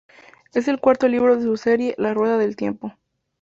[0.55, 2.95] Es el cuarto libro de su serie "La rueda del tiempo".